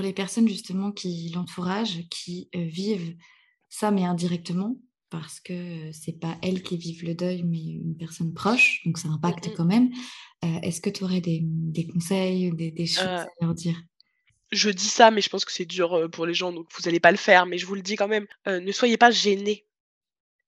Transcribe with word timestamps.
pour 0.00 0.06
les 0.06 0.14
personnes 0.14 0.48
justement 0.48 0.92
qui 0.92 1.30
l'entourage, 1.34 2.08
qui 2.10 2.48
vivent 2.54 3.16
ça, 3.68 3.90
mais 3.90 4.02
indirectement, 4.04 4.76
parce 5.10 5.40
que 5.40 5.92
c'est 5.92 6.18
pas 6.18 6.38
elles 6.42 6.62
qui 6.62 6.78
vivent 6.78 7.04
le 7.04 7.14
deuil, 7.14 7.42
mais 7.42 7.62
une 7.62 7.98
personne 7.98 8.32
proche, 8.32 8.80
donc 8.86 8.96
ça 8.96 9.08
impacte 9.08 9.50
quand 9.54 9.66
même. 9.66 9.90
Est-ce 10.42 10.80
que 10.80 10.88
tu 10.88 11.04
aurais 11.04 11.20
des, 11.20 11.40
des 11.44 11.86
conseils, 11.86 12.50
des 12.52 12.70
des 12.70 12.86
choses 12.86 13.04
Heu, 13.04 13.26
à 13.42 13.44
leur 13.44 13.54
dire? 13.54 13.76
je 14.52 14.70
dis 14.70 14.88
ça, 14.88 15.10
mais 15.10 15.20
je 15.20 15.28
pense 15.28 15.44
que 15.44 15.52
c'est 15.52 15.66
dur, 15.66 16.08
pour 16.10 16.24
les 16.24 16.32
gens, 16.34 16.50
donc 16.50 16.66
vous 16.76 16.88
allez 16.88 16.98
pas 17.00 17.10
le 17.10 17.18
faire, 17.18 17.44
mais 17.44 17.58
je 17.58 17.66
vous 17.66 17.74
le 17.74 17.82
dis 17.82 17.96
quand 17.96 18.08
même, 18.08 18.26
ne 18.46 18.72
soyez 18.72 18.96
pas 18.96 19.10
gênés 19.10 19.66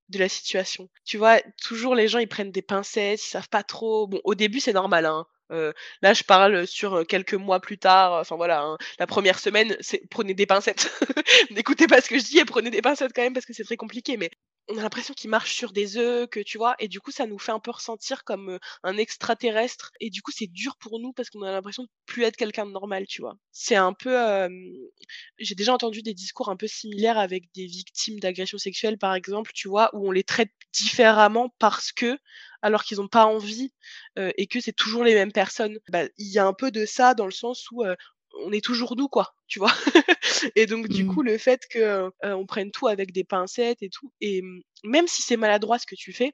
de 0.08 0.18
la 0.18 0.28
situation. 0.28 0.88
Tu 1.04 1.18
vois? 1.18 1.40
Toujours 1.62 1.94
les 1.94 2.08
gens, 2.08 2.18
ils 2.18 2.28
prennent 2.28 2.52
des 2.52 2.62
pincettes, 2.62 3.22
ils 3.22 3.28
savent 3.28 3.48
pas 3.48 3.62
trop. 3.62 4.06
Bon, 4.06 4.20
au 4.24 4.34
début, 4.34 4.60
c'est 4.60 4.72
normal, 4.72 5.06
hein, 5.06 5.26
heu, 5.52 5.72
là, 6.02 6.14
je 6.14 6.24
parle 6.24 6.66
sur, 6.66 6.96
heu, 6.96 7.04
quelques 7.04 7.34
mois 7.34 7.60
plus 7.60 7.78
tard, 7.78 8.12
enfin 8.20 8.36
voilà, 8.36 8.62
hein. 8.62 8.78
La 8.98 9.06
1re 9.06 9.38
semaine, 9.38 9.76
prenez 10.10 10.34
des 10.34 10.46
pincettes. 10.46 10.90
N'écoutez 11.50 11.86
pas 11.86 12.00
ce 12.00 12.08
que 12.08 12.18
je 12.18 12.24
dis 12.24 12.38
et 12.38 12.44
prenez 12.44 12.70
des 12.70 12.82
pincettes 12.82 13.12
quand 13.14 13.22
même 13.22 13.34
parce 13.34 13.46
que 13.46 13.52
c'est 13.54 13.64
très 13.64 13.76
compliqué, 13.76 14.16
on 14.68 14.78
a 14.78 14.82
l'impression 14.82 15.14
qu'ils 15.14 15.30
marchent 15.30 15.54
sur 15.54 15.72
des 15.72 15.96
œufs, 15.98 16.28
que 16.28 16.40
tu 16.40 16.58
vois? 16.58 16.74
Et 16.78 16.88
du 16.88 17.00
coup, 17.00 17.10
ça 17.10 17.26
nous 17.26 17.38
fait 17.38 17.52
un 17.52 17.58
peu 17.60 17.70
ressentir 17.72 18.24
comme, 18.24 18.58
un 18.84 18.96
extraterrestre 18.96 19.90
et 20.00 20.10
du 20.10 20.22
coup, 20.22 20.30
c'est 20.34 20.46
dur 20.46 20.76
pour 20.78 21.00
nous 21.00 21.12
parce 21.12 21.30
qu'on 21.30 21.42
a 21.42 21.50
l'impression 21.52 21.82
de 21.84 21.88
plus 22.06 22.22
être 22.24 22.36
quelqu'un 22.36 22.66
de 22.66 22.70
normal, 22.72 23.06
tu 23.06 23.22
vois? 23.22 23.36
C'est 23.52 23.76
un 23.76 23.92
peu, 23.92 24.16
j'ai 25.38 25.54
déjà 25.54 25.72
entendu 25.74 26.02
des 26.02 26.14
discours 26.14 26.48
un 26.48 26.56
peu 26.56 26.66
similaires 26.66 27.18
avec 27.18 27.52
des 27.54 27.66
victimes 27.66 28.20
d'agressions 28.20 28.58
sexuelles, 28.58 28.98
par 28.98 29.14
exemple, 29.14 29.50
tu 29.54 29.68
vois? 29.68 29.90
Où 29.94 30.08
on 30.08 30.10
les 30.12 30.24
traite 30.24 30.50
différemment 30.72 31.54
parce 31.58 31.92
que 31.92 32.18
alors 32.62 32.84
qu'ils 32.84 33.00
ont 33.00 33.08
pas 33.08 33.26
envie, 33.26 33.72
et 34.16 34.46
que 34.46 34.60
c'est 34.60 34.72
toujours 34.72 35.04
les 35.04 35.14
mêmes 35.14 35.32
personnes. 35.32 35.78
Bah, 35.90 36.04
il 36.18 36.28
y 36.32 36.38
a 36.38 36.46
un 36.46 36.52
peu 36.54 36.70
de 36.70 36.86
ça 36.86 37.14
dans 37.14 37.26
le 37.26 37.32
sens 37.32 37.68
où, 37.72 37.82
on 38.40 38.52
est 38.52 38.64
toujours 38.64 38.96
nous, 38.96 39.08
quoi, 39.08 39.34
tu 39.48 39.58
vois? 39.58 39.72
Et 40.56 40.66
donc 40.66 40.88
du 40.88 41.04
coup, 41.06 41.22
Mmh. 41.22 41.24
le 41.24 41.38
fait 41.38 41.62
que, 41.70 41.78
heu, 42.08 42.12
on 42.34 42.46
prenne 42.46 42.70
tout 42.72 42.88
avec 42.88 43.12
des 43.12 43.24
pincettes 43.24 43.82
et 43.82 43.90
tout 43.90 44.12
et 44.20 44.42
mmh, 44.42 44.60
même 44.84 45.06
si 45.08 45.22
c'est 45.22 45.36
maladroit 45.36 45.78
ce 45.78 45.86
que 45.86 45.94
tu 45.96 46.12
fais 46.12 46.32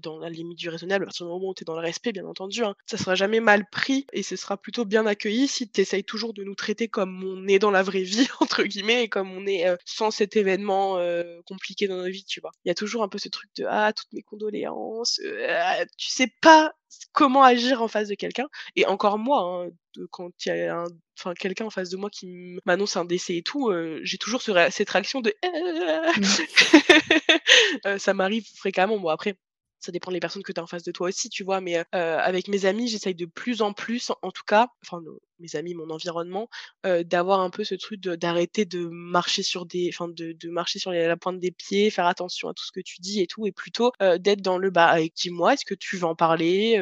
dans 0.00 0.18
la 0.18 0.30
limite 0.30 0.58
du 0.58 0.68
raisonnable, 0.68 1.04
à 1.04 1.06
partir 1.06 1.26
du 1.26 1.32
moment 1.32 1.48
où 1.50 1.54
tu 1.54 1.62
es 1.62 1.66
dans 1.66 1.74
le 1.74 1.80
respect, 1.80 2.12
bien 2.12 2.24
entendu, 2.26 2.64
hein, 2.64 2.74
ça 2.86 2.96
sera 2.96 3.14
jamais 3.14 3.40
mal 3.40 3.68
pris 3.70 4.06
et 4.12 4.22
ce 4.22 4.36
sera 4.36 4.56
plutôt 4.56 4.84
bien 4.84 5.06
accueilli 5.06 5.48
si 5.48 5.68
tu 5.70 5.80
essayes 5.80 6.04
toujours 6.04 6.32
de 6.34 6.44
nous 6.44 6.54
traiter 6.54 6.88
comme 6.88 7.22
on 7.24 7.46
est 7.48 7.58
dans 7.58 7.70
la 7.70 7.82
«vraie 7.82 8.02
vie» 8.02 8.26
entre 8.40 8.62
guillemets 8.64 9.04
et 9.04 9.08
comme 9.08 9.30
on 9.32 9.46
est, 9.46 9.68
heu, 9.68 9.76
sans 9.84 10.10
cet 10.10 10.36
événement, 10.36 10.98
heu, 10.98 11.42
compliqué 11.46 11.88
dans 11.88 11.96
nos 11.96 12.08
vies, 12.10 12.24
tu 12.24 12.40
vois? 12.40 12.50
Il 12.64 12.68
y 12.68 12.70
a 12.70 12.74
toujours 12.74 13.02
un 13.02 13.08
peu 13.08 13.18
ce 13.18 13.28
truc 13.28 13.50
de: 13.56 13.64
«Ah, 13.68 13.92
toutes 13.92 14.12
mes 14.12 14.22
condoléances», 14.22 15.20
heu, 15.24 15.46
ah, 15.48 15.84
tu 15.98 16.08
sais 16.08 16.28
pas 16.40 16.72
comment 17.12 17.42
agir 17.42 17.82
en 17.82 17.88
face 17.88 18.08
de 18.08 18.14
quelqu'un 18.14 18.48
et 18.76 18.86
encore 18.86 19.18
moi, 19.18 19.40
hein, 19.66 19.70
de 19.96 20.06
quand 20.10 20.30
il 20.46 20.48
y 20.48 20.52
a 20.62 20.76
un 20.82 20.86
enfin 21.18 21.34
quelqu'un 21.34 21.66
en 21.66 21.70
face 21.70 21.90
de 21.90 21.96
moi 21.96 22.10
qui 22.10 22.58
m'annonce 22.64 22.96
un 22.96 23.04
décès 23.04 23.36
et 23.36 23.42
tout, 23.42 23.70
heu, 23.70 24.00
j'ai 24.02 24.18
toujours 24.18 24.42
ce 24.42 24.52
cette 24.70 24.90
réaction 24.90 25.20
de 25.20 25.34
Mmh. 26.16 27.98
ça 27.98 28.14
m'arrive 28.14 28.46
fréquemment. 28.56 28.98
Bon 28.98 29.08
après, 29.08 29.36
ça 29.82 29.92
dépend 29.92 30.12
des 30.12 30.20
personnes 30.20 30.42
que 30.44 30.52
tu 30.52 30.60
as 30.60 30.64
en 30.64 30.66
face 30.68 30.84
de 30.84 30.92
toi 30.92 31.08
aussi, 31.08 31.28
tu 31.30 31.44
vois? 31.44 31.60
Mais, 31.60 31.84
avec 31.92 32.48
mes 32.48 32.64
amis, 32.66 32.88
j'essaye 32.88 33.14
de 33.14 33.26
plus 33.26 33.62
en 33.62 33.72
plus, 33.74 34.12
en 34.22 34.30
tout 34.32 34.44
cas, 34.46 34.68
enfin 34.84 35.00
mes 35.40 35.56
amis, 35.56 35.74
mon 35.74 35.90
environnement, 35.90 36.48
d'avoir 36.84 37.40
un 37.40 37.50
peu 37.50 37.64
ce 37.64 37.74
truc 37.74 38.00
d'arrêter 38.00 38.64
de 38.64 38.86
marcher 38.90 39.42
sur 39.42 39.66
des 39.66 39.90
enfin 39.92 40.08
de 40.08 40.48
marcher 40.50 40.78
sur 40.78 40.92
la 40.92 41.16
pointe 41.16 41.40
des 41.40 41.50
pieds, 41.52 41.90
faire 41.90 42.06
attention 42.06 42.48
à 42.48 42.54
tout 42.54 42.64
ce 42.64 42.72
que 42.72 42.80
tu 42.80 43.00
dis 43.00 43.20
et 43.20 43.26
tout 43.26 43.46
et 43.46 43.52
plutôt, 43.52 43.92
d'être 44.20 44.42
dans 44.42 44.58
le: 44.58 44.70
«Bah, 44.70 44.96
dis-moi, 45.16 45.54
est-ce 45.54 45.64
que 45.64 45.74
tu 45.74 45.96
veux 45.98 46.04
en 46.04 46.14
parler? 46.16 46.80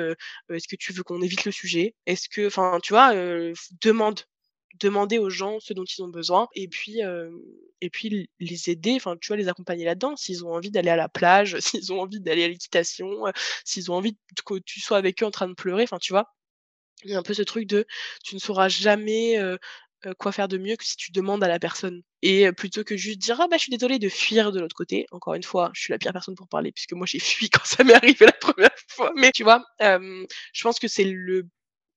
Est-ce 0.51 0.69
que 0.69 0.77
tu 0.77 0.93
veux 0.93 1.03
qu'on 1.03 1.23
évite 1.23 1.45
le 1.47 1.53
sujet? 1.53 1.95
Est-ce 2.07 2.29
que» 2.29 2.47
enfin, 2.49 2.79
tu 2.83 2.93
vois? 2.93 3.13
Demande. 3.83 4.21
Demander 4.81 5.19
aux 5.19 5.31
gens 5.31 5.59
ce 5.61 5.73
dont 5.75 5.85
ils 5.85 6.03
ont 6.03 6.09
besoin 6.09 6.49
et 6.55 6.69
puis, 6.69 7.01
et 7.81 7.91
puis 7.91 8.29
les 8.41 8.71
aider, 8.71 8.95
enfin, 8.97 9.17
tu 9.21 9.29
vois? 9.29 9.37
Les 9.37 9.49
accompagner 9.49 9.85
là-dedans. 9.85 10.17
S'ils 10.17 10.45
ont 10.45 10.53
envie 10.55 10.71
d'aller 10.71 10.91
à 10.91 10.97
la 10.97 11.09
plage, 11.09 11.59
s'ils 11.61 11.93
ont 11.93 12.01
envie 12.01 12.21
d'aller 12.21 12.45
à 12.45 12.49
l'équitation, 12.49 13.27
heu, 13.29 13.33
s'ils 13.65 13.91
ont 13.91 13.95
envie 13.97 14.17
que 14.47 14.55
tu 14.67 14.81
sois 14.81 14.99
avec 14.99 15.23
eux 15.23 15.27
en 15.27 15.31
train 15.33 15.49
de 15.49 15.55
pleurer, 15.55 15.85
enfin, 15.85 15.99
tu 15.99 16.13
vois? 16.13 16.27
Il 17.05 17.11
y 17.11 17.15
a 17.15 17.19
un 17.19 17.23
peu 17.25 17.35
ce 17.35 17.43
truc 17.43 17.67
de 17.69 17.87
tu 18.25 18.35
ne 18.37 18.41
sauras 18.41 18.69
jamais, 18.69 19.39
heu 19.41 19.59
heu, 20.07 20.15
quoi 20.19 20.33
faire 20.33 20.49
de 20.49 20.59
mieux 20.59 20.77
que 20.77 20.85
si 20.85 20.97
tu 20.97 21.13
demandes 21.13 21.45
à 21.45 21.49
la 21.49 21.59
personne 21.61 22.03
et 22.23 22.47
heu, 22.49 22.53
plutôt 22.55 22.85
que 22.85 22.97
juste 22.97 23.19
dire: 23.21 23.41
«Ah 23.41 23.49
bah, 23.49 23.57
je 23.59 23.63
suis 23.65 23.73
désolé», 23.73 23.99
de 24.01 24.09
fuir 24.11 24.53
de 24.53 24.61
l'autre 24.61 24.77
côté. 24.77 25.07
Encore 25.13 25.35
une 25.35 25.43
fois, 25.45 25.71
je 25.75 25.83
suis 25.83 25.93
la 25.93 25.99
pire 25.99 26.13
personne 26.13 26.35
pour 26.37 26.49
parler 26.49 26.73
puisque 26.73 26.93
moi 26.95 27.07
j'ai 27.07 27.19
fui 27.21 27.51
quand 27.51 27.65
ça 27.67 27.85
m'est 27.85 27.95
arrivé 27.95 28.27
la 28.27 28.33
1re 28.33 28.71
fois, 28.89 29.13
mais 29.17 29.33
tu 29.33 29.45
vois? 29.45 29.65
Hem, 29.81 30.27
je 30.55 30.63
pense 30.65 30.79
que 30.81 30.89
c'est 30.89 31.05
le 31.05 31.49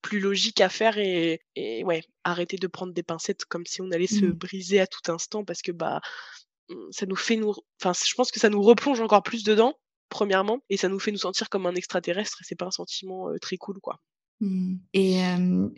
plus 0.04 0.22
logique 0.22 0.62
à 0.62 0.70
faire 0.70 1.00
et 1.00 1.42
et 1.58 1.84
ouais, 1.86 2.04
arrêter 2.26 2.58
de 2.58 2.68
prendre 2.68 2.94
des 2.94 3.04
pincettes 3.04 3.46
comme 3.46 3.66
si 3.68 3.82
on 3.84 3.92
allait 3.92 4.08
se 4.08 4.26
Mmh. 4.26 4.34
briser 4.34 4.82
à 4.82 4.88
tout 4.88 5.12
instant 5.12 5.46
parce 5.46 5.64
que, 5.64 5.74
bah, 5.74 6.02
mmh, 6.70 6.76
ça 6.92 7.06
nous 7.08 7.16
fait 7.18 7.38
nous 7.38 7.54
enfin, 7.82 7.94
je 8.08 8.14
pense 8.16 8.32
que 8.32 8.40
ça 8.42 8.50
nous 8.50 8.62
replonge 8.64 9.02
encore 9.02 9.24
plus 9.24 9.44
dedans, 9.46 9.76
premièrement 10.10 10.60
et 10.70 10.78
ça 10.78 10.90
nous 10.90 11.00
fait 11.00 11.12
nous 11.14 11.20
sentir 11.20 11.50
comme 11.50 11.66
un 11.68 11.76
extraterrestre 11.76 12.40
et 12.42 12.46
c'est 12.48 12.56
pas 12.58 12.68
un 12.68 12.72
sentiment, 12.72 13.30
très 13.42 13.58
cool, 13.58 13.80
quoi. 13.82 14.00
Mmh 14.42 14.76
et 14.94 15.20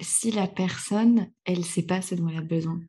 si 0.01 0.31
la 0.31 0.47
personne, 0.47 1.31
elle 1.45 1.65
sait 1.65 1.83
pas 1.85 2.01
ce 2.01 2.15
dont 2.15 2.27
elle 2.29 2.37
a 2.37 2.41
besoin? 2.41 2.79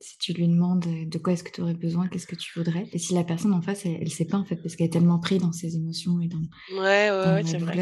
Si 0.00 0.16
tu 0.18 0.32
lui 0.32 0.46
demandes, 0.48 0.84
«De 1.08 1.18
quoi 1.18 1.32
est-ce 1.32 1.42
que 1.44 1.50
tu 1.50 1.60
aurais 1.60 1.74
besoin? 1.74 2.08
Qu'est-ce 2.08 2.26
que 2.26 2.36
tu 2.36 2.52
voudrais?» 2.58 2.88
et 2.92 2.98
si 2.98 3.14
la 3.14 3.24
personne 3.24 3.52
en 3.52 3.62
face, 3.62 3.84
elle 3.86 3.98
elle 4.00 4.10
sait 4.12 4.26
pas 4.26 4.38
en 4.38 4.44
fait, 4.44 4.56
parce 4.56 4.76
qu'elle 4.76 4.86
est 4.86 4.90
tellement 4.90 5.18
pris 5.20 5.38
dans 5.38 5.52
ses 5.52 5.76
émotions 5.76 6.20
et 6.20 6.28
dans 6.28 6.40
Ouais, 6.68 7.10
ouais, 7.10 7.10
dans 7.22 7.32
ouais, 7.34 7.42
la 7.42 7.44
c'est 7.44 7.58
vrai. 7.58 7.78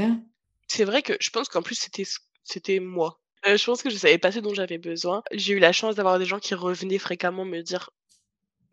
C'est 0.69 0.84
vrai 0.84 1.03
que 1.03 1.15
je 1.21 1.31
pense 1.31 1.49
qu'en 1.49 1.62
plus 1.62 1.75
c'était 1.77 2.05
c'était 2.46 2.80
moi. 2.80 3.20
Heu, 3.46 3.58
je 3.58 3.64
pense 3.66 3.82
que 3.82 3.90
je 3.90 3.96
savais 3.96 4.18
pas 4.18 4.32
ce 4.32 4.40
dont 4.40 4.54
j'avais 4.54 4.78
besoin. 4.78 5.22
J'ai 5.32 5.54
eu 5.54 5.60
la 5.60 5.72
chance 5.72 5.96
d'avoir 5.96 6.18
des 6.20 6.26
gens 6.26 6.40
qui 6.40 6.54
revenaient 6.54 6.98
fréquemment 6.98 7.44
me 7.46 7.62
dire: 7.62 7.90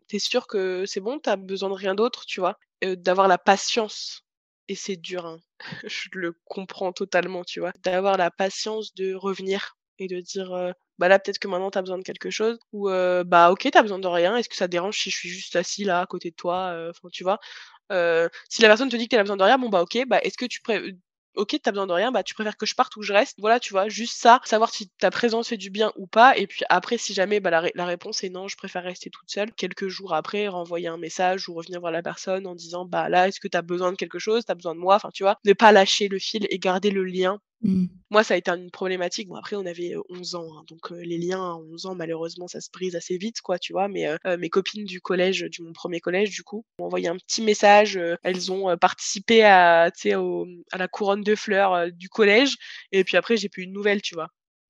«Tu 0.08 0.16
es 0.16 0.18
sûre 0.20 0.46
que 0.46 0.86
c'est 0.86 1.00
bon? 1.00 1.18
Tu 1.20 1.30
as 1.30 1.36
besoin 1.36 1.70
de 1.70 1.74
rien 1.74 1.94
d'autre?» 1.94 2.24
tu 2.26 2.40
vois? 2.40 2.58
Heu, 2.84 2.96
d'avoir 2.96 3.28
la 3.28 3.38
patience 3.38 4.22
et 4.68 4.74
c'est 4.76 4.96
dur, 4.96 5.26
hein, 5.26 5.38
je 5.86 6.08
le 6.14 6.34
comprends 6.46 6.92
totalement, 6.92 7.44
tu 7.44 7.60
vois? 7.60 7.72
D'avoir 7.84 8.16
la 8.18 8.30
patience 8.30 8.94
de 8.94 9.14
revenir 9.14 9.76
et 9.98 10.08
de 10.08 10.20
dire, 10.20 10.54
heu: 10.54 10.72
«Bah, 10.98 11.08
là, 11.08 11.18
peut-être 11.20 11.38
que 11.40 11.48
maintenant 11.48 11.70
tu 11.72 11.78
as 11.78 11.82
besoin 11.82 11.98
de 11.98 12.04
quelque 12.04 12.30
chose» 12.30 12.58
ou 12.72 12.88
«Bah, 13.26 13.50
OK, 13.52 13.68
tu 13.70 13.78
as 13.78 13.82
besoin 13.82 13.98
de 14.00 14.06
rien. 14.08 14.36
Est-ce 14.36 14.48
que 14.50 14.56
ça 14.56 14.68
dérange 14.68 14.98
si 15.00 15.10
je 15.10 15.16
suis 15.18 15.28
juste 15.30 15.56
assis 15.56 15.84
là, 15.84 16.00
à 16.02 16.06
côté 16.06 16.30
de 16.30 16.36
toi?» 16.36 16.74
enfin, 16.90 17.08
tu 17.12 17.24
vois? 17.24 17.40
Si 18.48 18.62
la 18.62 18.68
personne 18.68 18.88
te 18.88 18.96
dit 18.96 19.08
qu'elle 19.08 19.20
a 19.20 19.22
besoin 19.22 19.36
de 19.36 19.42
rien, 19.44 19.58
bon, 19.58 19.68
bah, 19.68 19.82
OK, 19.82 19.98
bah, 20.06 20.20
est-ce 20.22 20.36
que 20.38 20.46
tu 20.46 20.60
pré 20.62 20.80
OK, 21.36 21.48
tu 21.60 21.68
as 21.68 21.72
besoin 21.72 21.86
de 21.88 21.92
rien, 21.92 22.12
bah, 22.12 22.22
tu 22.22 22.32
préfères 22.34 22.56
que 22.56 22.64
je 22.66 22.74
parte 22.76 22.94
ou 22.96 23.02
je 23.02 23.12
reste? 23.12 23.36
Voilà, 23.40 23.58
tu 23.58 23.72
vois? 23.72 23.88
Juste 23.88 24.16
ça, 24.20 24.40
savoir 24.44 24.70
si 24.72 24.88
ta 25.00 25.10
présence 25.10 25.48
fait 25.48 25.56
du 25.56 25.68
bien 25.70 25.92
ou 25.96 26.06
pas 26.06 26.36
et 26.38 26.46
puis 26.46 26.64
après 26.68 26.96
si 26.96 27.12
jamais, 27.12 27.40
bah, 27.40 27.50
la 27.50 27.64
la 27.74 27.86
réponse 27.86 28.22
est: 28.22 28.28
«Non, 28.30 28.46
je 28.46 28.56
préfère 28.56 28.84
rester 28.84 29.10
toute 29.10 29.28
seule», 29.30 29.52
quelques 29.52 29.88
jours 29.88 30.14
après, 30.14 30.46
renvoyer 30.46 30.86
un 30.86 30.96
message 30.96 31.48
ou 31.48 31.54
revenir 31.54 31.80
voir 31.80 31.90
la 31.92 32.02
personne 32.02 32.46
en 32.46 32.54
disant: 32.54 32.84
«Bah, 32.84 33.08
là, 33.08 33.26
est-ce 33.28 33.40
que 33.40 33.48
tu 33.48 33.56
as 33.56 33.62
besoin 33.62 33.90
de 33.90 33.96
quelque 33.96 34.18
chose? 34.20 34.44
Tu 34.44 34.52
as 34.52 34.54
besoin 34.54 34.74
de 34.76 34.80
moi?» 34.80 34.94
enfin, 34.96 35.10
tu 35.12 35.24
vois? 35.24 35.36
Ne 35.44 35.52
pas 35.54 35.72
lâcher 35.72 36.06
le 36.08 36.18
fil 36.20 36.46
et 36.50 36.58
garder 36.60 36.90
le 36.92 37.02
lien. 37.04 37.40
Mmh. 37.64 37.88
Moi, 38.10 38.22
ça 38.22 38.34
a 38.34 38.36
été 38.36 38.50
une 38.50 38.70
problématique. 38.70 39.28
Bon, 39.28 39.36
après, 39.36 39.56
on 39.56 39.64
avait, 39.66 39.94
heu, 39.94 40.02
11 40.10 40.34
ans, 40.34 40.46
hein, 40.58 40.64
donc 40.68 40.90
les 40.90 41.16
liens 41.18 41.42
à 41.42 41.54
11 41.56 41.86
ans, 41.86 41.94
malheureusement, 41.94 42.46
ça 42.48 42.60
se 42.60 42.68
brise 42.70 42.94
assez 42.96 43.16
vite, 43.16 43.40
quoi, 43.40 43.58
tu 43.58 43.72
vois? 43.72 43.88
Mais 43.88 44.06
heu, 44.06 44.18
mes 44.36 44.50
copines 44.50 44.84
du 44.84 45.00
collège, 45.00 45.42
du 45.50 45.62
mon 45.62 45.72
1er 45.72 46.00
collège, 46.00 46.30
du 46.30 46.42
coup, 46.42 46.64
m'ont 46.78 46.86
envoyé 46.86 47.08
un 47.08 47.16
petit 47.16 47.42
message, 47.42 47.98
elles 48.22 48.52
ont, 48.52 48.76
participé 48.76 49.42
à 49.44 49.90
tu 49.94 50.02
sais, 50.10 50.14
au 50.16 50.46
à 50.72 50.78
la 50.78 50.86
couronne 50.88 51.22
de 51.22 51.34
fleurs, 51.34 51.90
du 51.92 52.08
collège 52.10 52.56
et 52.92 53.04
puis 53.04 53.16
après, 53.16 53.36
j'ai 53.38 53.48
plus 53.48 53.62
eu 53.64 53.66
de 53.66 53.72
nouvelles, 53.72 54.02
tu 54.02 54.14
vois? 54.14 54.28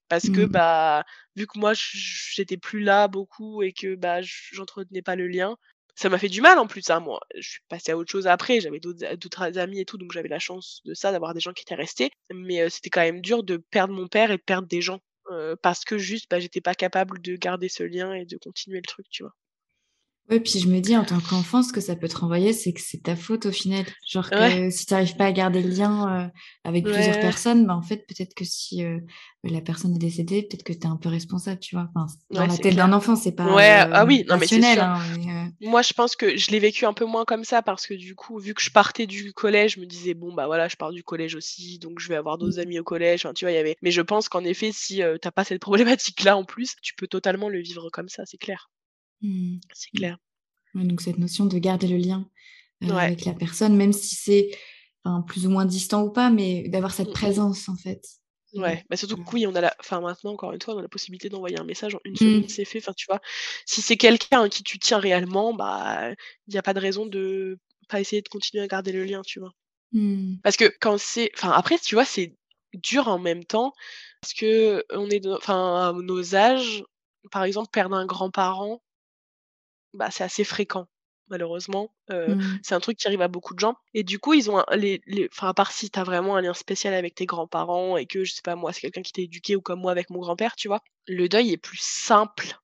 Parce 0.08 0.30
que, 0.30 0.46
Mmh. 0.46 0.46
bah, 0.46 1.04
vu 1.36 1.46
que 1.46 1.58
moi, 1.58 1.72
j'étais 1.74 2.56
plus 2.58 2.80
là 2.80 3.08
beaucoup 3.08 3.62
et 3.62 3.72
que, 3.72 3.96
bah, 3.96 4.20
j'entretenais 4.22 5.02
pas 5.02 5.16
le 5.16 5.26
lien, 5.28 5.56
ça 5.94 6.08
m'a 6.08 6.18
fait 6.18 6.28
du 6.28 6.40
mal 6.40 6.58
en 6.58 6.66
plus, 6.66 6.88
hein, 6.90 7.00
moi. 7.00 7.20
Je 7.36 7.48
suis 7.48 7.60
passée 7.68 7.92
à 7.92 7.96
autre 7.96 8.10
chose 8.10 8.26
après, 8.26 8.60
j'avais 8.60 8.80
d'autres 8.80 9.58
amis 9.58 9.80
et 9.80 9.84
tout, 9.84 9.98
donc 9.98 10.12
j'avais 10.12 10.28
la 10.28 10.38
chance 10.38 10.80
de 10.84 10.94
ça, 10.94 11.12
d'avoir 11.12 11.34
des 11.34 11.40
gens 11.40 11.52
qui 11.52 11.62
étaient 11.62 11.74
restés. 11.74 12.10
Mais 12.32 12.68
c'était 12.70 12.90
quand 12.90 13.00
même 13.02 13.20
dur 13.22 13.42
de 13.44 13.56
perdre 13.58 13.94
mon 13.94 14.08
père 14.08 14.30
et 14.30 14.36
de 14.36 14.42
perdre 14.42 14.68
des 14.68 14.82
gens, 14.82 15.00
parce 15.62 15.84
que 15.84 15.98
juste, 15.98 16.26
bah, 16.30 16.40
j'étais 16.40 16.60
pas 16.60 16.74
capable 16.74 17.20
de 17.22 17.36
garder 17.36 17.68
ce 17.68 17.82
lien 17.84 18.12
et 18.14 18.24
de 18.26 18.36
continuer 18.38 18.78
le 18.78 18.86
truc, 18.86 19.06
tu 19.10 19.22
vois? 19.24 19.32
Ouais, 20.30 20.40
puis 20.40 20.58
je 20.58 20.68
me 20.68 20.80
dis 20.80 20.96
en 20.96 21.04
tant 21.04 21.20
qu'enfant, 21.20 21.62
ce 21.62 21.70
que 21.70 21.82
ça 21.82 21.96
peut 21.96 22.08
te 22.08 22.16
renvoyer, 22.16 22.54
c'est 22.54 22.72
que 22.72 22.80
c'est 22.80 23.02
ta 23.02 23.14
faute 23.14 23.44
au 23.44 23.52
final. 23.52 23.84
Genre 24.10 24.30
Ouais. 24.30 24.54
si 24.70 24.86
tu 24.86 24.94
arrives 24.94 25.16
pas 25.16 25.26
à 25.26 25.32
garder 25.32 25.62
le 25.62 25.68
lien, 25.68 26.30
avec 26.64 26.90
plusieurs 26.90 27.18
personnes, 27.18 27.66
bah, 27.66 27.76
en 27.76 27.82
fait, 27.82 28.06
peut-être 28.08 28.32
que 28.34 28.44
si, 28.46 28.82
la 29.42 29.60
personne 29.60 29.94
est 29.94 29.98
décédée, 29.98 30.42
peut-être 30.42 30.62
que 30.62 30.72
tu 30.72 30.78
es 30.80 30.86
un 30.86 30.96
peu 30.96 31.10
responsable, 31.10 31.60
tu 31.60 31.76
vois? 31.76 31.90
Enfin, 31.94 32.06
dans 32.32 32.46
Ouais, 32.46 32.46
la 32.46 32.56
tête 32.56 32.74
d'un 32.74 32.94
enfant, 32.94 33.16
c'est 33.16 33.34
pas, 33.34 33.44
Ouais, 33.44 33.84
ah 33.92 34.04
oui, 34.06 34.24
non, 34.28 34.36
mais 34.38 34.48
rationnel, 34.48 34.80
hein, 34.80 35.06
mais 35.10 35.23
Moi, 35.60 35.82
je 35.82 35.92
pense 35.94 36.14
que 36.16 36.36
je 36.36 36.50
l'ai 36.52 36.58
vécu 36.60 36.84
un 36.86 36.92
peu 36.94 37.04
moins 37.06 37.24
comme 37.24 37.44
ça 37.44 37.60
parce 37.62 37.86
que 37.86 37.94
du 37.94 38.14
coup, 38.14 38.38
vu 38.38 38.54
que 38.54 38.62
je 38.62 38.70
partais 38.70 39.06
du 39.06 39.32
collège, 39.32 39.74
je 39.74 39.80
me 39.80 39.86
disais: 39.86 40.14
«Bon, 40.14 40.32
bah, 40.32 40.46
voilà, 40.46 40.68
je 40.68 40.76
pars 40.76 40.92
du 40.92 41.02
collège 41.02 41.34
aussi, 41.34 41.78
donc 41.80 41.98
je 42.00 42.08
vais 42.08 42.16
avoir 42.16 42.38
d'autres 42.38 42.58
Mmh. 42.58 42.60
amis 42.60 42.78
au 42.78 42.84
collège», 42.84 43.26
tu 43.34 43.44
vois? 43.44 43.52
Il 43.52 43.54
y 43.54 43.58
avait 43.58 43.76
mais 43.82 43.90
je 43.90 44.00
pense 44.02 44.28
qu'en 44.28 44.44
effet, 44.44 44.70
si, 44.72 45.02
heu, 45.02 45.18
tu 45.20 45.26
as 45.28 45.32
pas 45.32 45.44
cette 45.44 45.60
problématique-là 45.62 46.36
en 46.36 46.44
plus, 46.44 46.74
tu 46.82 46.94
peux 46.94 47.06
totalement 47.08 47.48
le 47.48 47.60
vivre 47.60 47.88
comme 47.90 48.08
ça, 48.08 48.24
c'est 48.26 48.38
clair. 48.38 48.70
Mmh 49.22 49.60
C'est 49.74 49.90
mh. 49.92 49.98
clair. 49.98 50.16
Ouais, 50.76 50.84
donc 50.86 51.00
cette 51.02 51.18
notion 51.18 51.46
de 51.46 51.58
garder 51.58 51.88
le 51.88 51.98
lien, 51.98 52.28
Ouais. 52.82 53.12
avec 53.12 53.24
la 53.26 53.34
personne, 53.34 53.76
même 53.76 53.92
si 53.94 54.14
c'est, 54.16 54.50
plus 55.28 55.46
ou 55.46 55.50
moins 55.50 55.66
distant 55.66 56.04
ou 56.04 56.12
pas, 56.12 56.30
mais 56.30 56.68
d'avoir 56.70 56.94
cette 56.94 57.12
Mmh 57.12 57.14
présence, 57.14 57.68
en 57.70 57.76
fait. 57.76 58.04
Ouais, 58.54 58.84
bah, 58.88 58.96
surtout 58.96 59.16
que 59.16 59.22
oui, 59.32 59.46
on 59.48 59.54
a 59.56 59.60
la 59.60 59.74
enfin, 59.80 60.00
maintenant, 60.00 60.32
encore 60.32 60.52
une 60.52 60.62
fois, 60.62 60.74
on 60.74 60.78
a 60.78 60.82
la 60.82 60.88
possibilité 60.88 61.28
d'envoyer 61.28 61.58
un 61.58 61.64
message 61.64 61.96
en 61.96 62.00
1 62.04 62.14
seconde, 62.16 62.44
Mmh. 62.44 62.48
c'est 62.48 62.64
fait. 62.64 62.78
Enfin, 62.78 62.92
tu 62.96 63.06
vois? 63.08 63.20
Si 63.66 63.82
c'est 63.82 63.96
quelqu'un 63.96 64.42
à 64.44 64.48
qui 64.48 64.62
tu 64.62 64.78
tiens 64.78 64.98
réellement, 65.00 65.52
bah, 65.54 66.12
il 66.46 66.54
y 66.54 66.58
a 66.58 66.62
pas 66.62 66.72
de 66.74 66.78
raison 66.80 67.04
de 67.06 67.58
pas 67.88 68.00
essayer 68.00 68.22
de 68.22 68.28
continuer 68.28 68.62
à 68.62 68.68
garder 68.68 68.92
le 68.92 69.04
lien, 69.04 69.22
tu 69.22 69.40
vois? 69.40 69.50
Mmh. 69.92 70.36
Parce 70.42 70.56
que 70.56 70.72
quand 70.80 70.98
c'est 70.98 71.30
enfin, 71.36 71.52
après, 71.52 71.78
tu 71.78 71.94
vois, 71.96 72.04
c'est 72.06 72.36
dur 72.74 73.08
en 73.08 73.18
même 73.20 73.44
temps 73.44 73.72
parce 74.22 74.34
qu'on 74.34 75.10
est 75.10 75.20
de 75.20 75.30
enfin, 75.32 75.90
à 75.90 75.92
nos 75.94 76.34
âges, 76.36 76.84
par 77.32 77.44
exemple, 77.44 77.70
perdre 77.72 77.96
un 77.96 78.06
grand-parent 78.06 78.80
bah, 79.94 80.10
c'est 80.10 80.24
assez 80.24 80.44
fréquent, 80.44 80.86
malheureusement. 81.28 81.94
Heu, 82.10 82.36
Mmh. 82.36 82.64
c'est 82.64 82.74
un 82.74 82.80
truc 82.80 82.98
qui 82.98 83.06
arrive 83.06 83.22
à 83.22 83.28
beaucoup 83.28 83.54
de 83.54 83.60
gens 83.60 83.74
et 83.94 84.02
du 84.04 84.18
coup, 84.18 84.34
ils 84.34 84.50
ont 84.50 84.58
un 84.68 84.76
les 84.76 85.00
les 85.06 85.28
enfin, 85.32 85.48
à 85.48 85.54
part 85.54 85.72
si 85.72 85.90
tu 85.90 85.98
as 85.98 86.04
vraiment 86.04 86.36
un 86.36 86.42
lien 86.42 86.54
spécial 86.54 86.94
avec 86.94 87.14
tes 87.14 87.26
grands-parents 87.26 87.96
et 87.96 88.06
que, 88.06 88.24
je 88.24 88.32
sais 88.34 88.42
pas 88.42 88.56
moi, 88.56 88.72
c'est 88.72 88.80
quelqu'un 88.82 89.02
qui 89.02 89.12
t'a 89.12 89.22
éduqué 89.22 89.56
ou 89.56 89.60
comme 89.62 89.80
moi 89.80 89.92
avec 89.92 90.10
mon 90.10 90.20
grand-père, 90.20 90.56
tu 90.56 90.68
vois? 90.68 90.80
Le 91.06 91.28
deuil 91.28 91.52
est 91.52 91.56
plus 91.58 91.80
simple. 91.80 92.58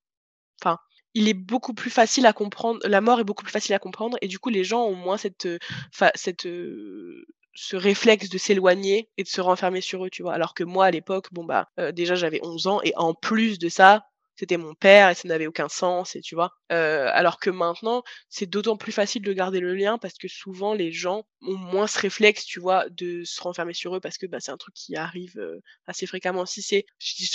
Enfin, 0.62 0.78
il 1.14 1.28
est 1.28 1.34
beaucoup 1.34 1.74
plus 1.74 1.90
facile 1.90 2.26
à 2.26 2.32
comprendre 2.32 2.80
la 2.86 3.00
mort 3.00 3.20
est 3.20 3.24
beaucoup 3.24 3.44
plus 3.44 3.52
facile 3.52 3.74
à 3.74 3.78
comprendre 3.78 4.16
et 4.22 4.28
du 4.28 4.38
coup, 4.38 4.50
les 4.50 4.64
gens 4.64 4.84
ont 4.84 4.94
moins 4.94 5.16
cette, 5.16 5.48
enfin, 5.94 6.10
cette, 6.14 6.46
heu, 6.46 7.24
ce 7.54 7.76
réflexe 7.76 8.28
de 8.28 8.38
s'éloigner 8.38 9.10
et 9.16 9.22
de 9.24 9.28
se 9.28 9.40
renfermer 9.40 9.80
sur 9.80 10.04
eux, 10.04 10.10
tu 10.10 10.22
vois? 10.22 10.34
Alors 10.34 10.54
que 10.54 10.64
moi, 10.64 10.86
à 10.86 10.90
l'époque, 10.90 11.28
bon, 11.32 11.44
bah, 11.44 11.68
heu, 11.78 11.92
déjà, 11.92 12.14
j'avais 12.14 12.40
11 12.44 12.66
ans 12.66 12.80
et 12.84 12.92
en 12.96 13.14
plus 13.14 13.58
de 13.58 13.68
ça, 13.68 14.04
c'était 14.40 14.56
mon 14.58 14.74
père 14.74 15.10
et 15.10 15.14
ça 15.14 15.28
n'avait 15.28 15.46
aucun 15.46 15.68
sens 15.68 16.16
et 16.16 16.20
tu 16.22 16.34
vois? 16.34 16.52
Heu, 16.72 16.76
alors 16.76 17.38
que 17.40 17.50
maintenant, 17.50 18.02
c'est 18.28 18.46
d'autant 18.46 18.76
plus 18.76 18.92
facile 18.92 19.22
de 19.22 19.32
garder 19.32 19.60
le 19.60 19.74
lien 19.74 19.98
parce 19.98 20.14
que 20.18 20.28
souvent 20.28 20.74
les 20.74 20.92
gens 20.92 21.24
ont 21.42 21.56
moins 21.56 21.86
ce 21.86 21.98
réflexe, 22.00 22.44
tu 22.44 22.60
vois, 22.60 22.88
de 22.90 23.22
se 23.24 23.40
renfermer 23.42 23.74
sur 23.74 23.94
eux 23.96 24.00
parce 24.00 24.18
que, 24.18 24.26
bah, 24.26 24.40
c'est 24.40 24.52
un 24.52 24.56
truc 24.58 24.74
qui 24.74 24.96
arrive, 24.96 25.38
heu, 25.38 25.60
assez 25.86 26.06
fréquemment. 26.06 26.46
Si 26.46 26.62
c'est 26.62 26.86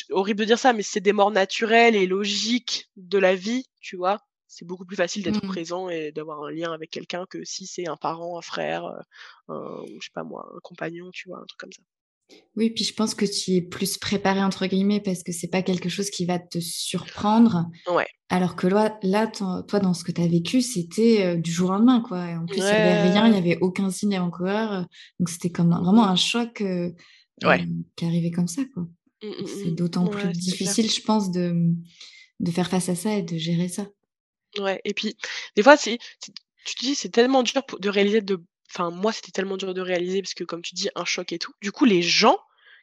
horrible 0.09 0.39
de 0.41 0.45
dire 0.45 0.59
ça, 0.59 0.73
mais 0.73 0.83
c'est 0.83 0.99
des 1.01 1.13
morts 1.13 1.31
naturelles 1.31 1.95
et 1.95 2.07
logiques 2.07 2.89
de 2.97 3.17
la 3.17 3.35
vie, 3.35 3.65
tu 3.81 3.95
vois? 3.97 4.19
C'est 4.47 4.65
beaucoup 4.65 4.85
plus 4.85 4.95
facile 4.95 5.23
d'être 5.23 5.41
Mmh. 5.41 5.41
présent 5.43 5.89
et 5.89 6.11
d'avoir 6.11 6.43
un 6.43 6.51
lien 6.51 6.71
avec 6.71 6.89
quelqu'un 6.91 7.25
que 7.29 7.43
si 7.43 7.65
c'est 7.67 7.87
un 7.87 7.97
parent, 7.97 8.37
un 8.37 8.41
frère, 8.41 8.85
heu, 8.85 8.99
un 9.49 9.83
je 9.99 10.05
sais 10.05 10.11
pas 10.13 10.23
moi, 10.23 10.47
un 10.55 10.59
compagnon, 10.61 11.09
tu 11.11 11.29
vois? 11.29 11.39
Un 11.39 11.45
truc 11.45 11.59
comme 11.59 11.71
ça. 11.73 11.81
Oui, 12.55 12.69
puis 12.69 12.83
je 12.85 12.93
pense 12.93 13.15
que 13.15 13.25
tu 13.25 13.51
es 13.55 13.61
«plus 13.61 13.97
préparée» 13.97 14.43
entre 14.43 14.65
guillemets 14.67 15.01
parce 15.01 15.23
que 15.23 15.31
c'est 15.33 15.49
pas 15.49 15.61
quelque 15.61 15.89
chose 15.89 16.09
qui 16.09 16.25
va 16.25 16.39
te 16.39 16.59
surprendre. 16.59 17.65
Ouais. 17.87 18.07
Alors 18.29 18.55
que 18.55 18.67
là, 18.67 18.91
toi, 19.27 19.79
dans 19.81 19.93
ce 19.93 20.03
que 20.05 20.11
tu 20.13 20.21
as 20.21 20.27
vécu, 20.27 20.61
c'était, 20.61 21.35
heu, 21.37 21.41
du 21.41 21.51
jour 21.51 21.69
au 21.69 21.73
lendemain, 21.73 22.01
quoi 22.01 22.29
et 22.31 22.35
en 22.37 22.47
plus, 22.47 22.71
il 22.71 22.75
y 22.75 22.81
avait 22.81 22.93
rien, 22.95 23.27
il 23.27 23.33
y 23.35 23.37
Ouais. 23.37 23.39
avait 23.39 23.59
aucun 23.61 23.89
signe 23.91 24.15
avant-coureur, 24.17 24.87
donc 25.19 25.29
c'était 25.29 25.51
comme 25.51 25.73
un 25.73 25.81
Mmh 25.81 25.81
vraiment 25.81 26.07
un 26.07 26.15
choc, 26.17 26.61
heu 26.61 26.95
heu, 27.43 27.43
Ouais. 27.43 27.65
qui 27.97 28.05
arrivait 28.05 28.31
comme 28.31 28.47
ça, 28.49 28.63
quoi. 28.73 28.83
Mmh 29.21 29.29
Donc 29.39 29.49
mh 29.49 29.49
c'est 29.49 29.71
d'autant 29.71 30.07
mh. 30.07 30.09
plus 30.09 30.29
clair. 30.57 30.75
difficile, 30.77 30.91
je 30.91 31.01
pense, 31.01 31.31
de, 31.31 31.51
mmh, 31.51 31.77
de 32.41 32.51
faire 32.51 32.69
face 32.69 32.89
à 32.89 32.95
ça 32.95 33.15
et 33.17 33.23
de 33.23 33.37
gérer 33.37 33.69
ça. 33.69 33.87
Ouais 34.59 34.79
et 34.85 34.93
puis, 34.93 35.15
des 35.55 35.63
fois, 35.63 35.77
c'est 35.77 35.97
t 36.21 36.31
tu 36.65 36.73
te 36.75 36.79
dis: 36.85 36.95
«C'est 36.95 37.09
tellement 37.09 37.43
dur 37.43 37.61
de 37.79 37.89
réaliser 37.89 38.21
de» 38.21 38.43
enfin, 38.75 38.91
moi, 38.91 39.11
c'était 39.11 39.31
tellement 39.31 39.57
dur 39.57 39.73
de 39.73 39.81
réaliser 39.81 40.21
parce 40.21 40.33
que, 40.33 40.43
comme 40.43 40.61
tu 40.61 40.75
dis, 40.75 40.89
un 40.95 41.05
choc 41.05 41.31
et 41.33 41.39
tout. 41.39 41.53
Du 41.61 41.71
coup, 41.71 41.85
les 41.85 42.01
gens 42.01 42.37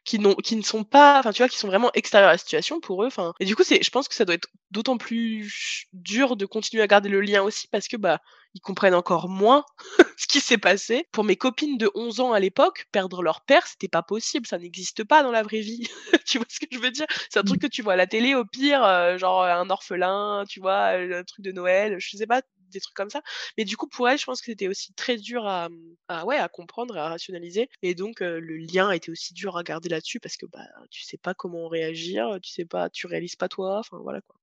qui 0.05 0.19
qui 0.43 0.55
ne 0.55 0.61
sont 0.61 0.83
pas 0.83 1.19
enfin, 1.19 1.31
tu 1.31 1.41
vois, 1.41 1.49
qui 1.49 1.57
sont 1.57 1.67
vraiment 1.67 1.91
extérieurs 1.93 2.29
à 2.29 2.33
la 2.33 2.37
situation, 2.37 2.79
pour 2.81 3.03
eux, 3.03 3.07
enfin 3.07 3.33
et 3.39 3.45
du 3.45 3.55
coup, 3.55 3.63
c'est 3.63 3.81
je 3.83 3.89
pense 3.89 4.07
que 4.07 4.15
ça 4.15 4.25
doit 4.25 4.35
être 4.35 4.49
d'autant 4.73 4.97
plus 4.97 5.87
dur 5.93 6.35
de 6.35 6.45
continuer 6.45 6.83
à 6.83 6.87
garder 6.87 7.09
le 7.09 7.21
lien 7.21 7.43
aussi 7.43 7.67
parce 7.69 7.87
que, 7.87 7.97
bah, 7.97 8.21
ils 8.55 8.61
comprennent 8.61 8.93
encore 8.95 9.29
moins 9.29 9.65
ce 10.17 10.27
qui 10.27 10.39
s'est 10.41 10.57
passé. 10.57 11.07
Pour 11.11 11.23
mes 11.23 11.35
copines 11.37 11.77
de 11.77 11.89
11 11.95 12.19
ans 12.19 12.33
à 12.33 12.39
l'époque, 12.39 12.85
perdre 12.91 13.23
leur 13.23 13.41
père, 13.45 13.65
c'était 13.67 13.87
pas 13.87 14.03
possible, 14.03 14.47
ça 14.47 14.57
n'existe 14.59 15.03
pas 15.03 15.23
dans 15.23 15.31
la 15.31 15.43
vraie 15.43 15.61
vie. 15.61 15.87
Tu 16.27 16.37
vois 16.37 16.47
ce 16.49 16.59
que 16.59 16.67
je 16.71 16.79
veux 16.79 16.91
dire? 16.91 17.05
C'est 17.29 17.39
un 17.39 17.43
truc 17.43 17.59
Mmh. 17.59 17.63
que 17.63 17.67
tu 17.67 17.81
vois 17.81 17.93
à 17.93 17.95
la 17.95 18.07
télé 18.07 18.35
au 18.35 18.45
pire, 18.45 18.83
heu, 18.83 19.17
genre, 19.17 19.43
heu, 19.43 19.49
un 19.49 19.69
orphelin, 19.69 20.43
tu 20.49 20.59
vois? 20.59 20.89
Un 20.89 21.23
truc 21.23 21.43
de 21.45 21.51
Noël, 21.51 21.97
je 21.99 22.17
sais 22.17 22.27
pas, 22.27 22.41
des 22.71 22.79
trucs 22.79 22.95
comme 22.95 23.09
ça. 23.09 23.21
Mais 23.57 23.65
du 23.65 23.77
coup, 23.77 23.87
pour 23.87 24.07
elles, 24.09 24.17
je 24.19 24.25
pense 24.25 24.41
que 24.41 24.45
c'était 24.51 24.67
aussi 24.67 24.93
très 24.93 25.17
dur 25.17 25.45
à, 25.47 25.69
à 26.07 26.25
ouais, 26.25 26.37
à 26.37 26.47
comprendre 26.49 26.97
à 26.97 27.09
rationaliser 27.09 27.69
et 27.81 27.95
donc 27.95 28.19
le 28.21 28.57
lien 28.57 28.91
était 28.91 29.11
aussi 29.11 29.33
dur 29.33 29.57
à 29.57 29.63
garder 29.63 29.89
là-dessus 29.89 30.19
parce 30.19 30.37
que, 30.37 30.45
bah, 30.45 30.65
tu 30.91 31.03
sais 31.03 31.17
pas 31.17 31.33
comment 31.33 31.67
réagir, 31.67 32.37
tu 32.41 32.51
sais 32.51 32.65
pas 32.65 32.89
tu 32.89 33.07
réalises 33.07 33.35
pas 33.35 33.49
toi, 33.49 33.79
enfin, 33.79 33.97
voilà, 34.01 34.21
quoi. 34.21 34.35